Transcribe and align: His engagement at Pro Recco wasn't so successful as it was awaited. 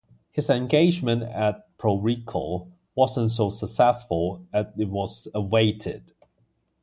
His 0.31 0.49
engagement 0.49 1.21
at 1.21 1.77
Pro 1.77 1.95
Recco 1.99 2.71
wasn't 2.95 3.31
so 3.33 3.51
successful 3.51 4.43
as 4.51 4.65
it 4.75 4.89
was 4.89 5.27
awaited. 5.35 6.11